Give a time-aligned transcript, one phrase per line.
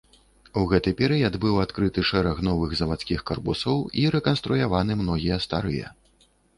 [0.61, 5.99] У гэты перыяд быў адкрыты шэраг новых завадскіх карпусоў і рэканструяваны многія старыя.